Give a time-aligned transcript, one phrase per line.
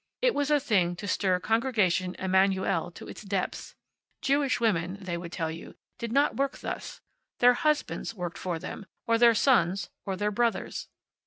[0.23, 3.75] It was a thing to stir Congregation Emanu el to its depths.
[4.19, 7.01] Jewish women, they would tell you, did not work thus.
[7.37, 10.87] Their husbands worked for them, or their sons, or their brothers.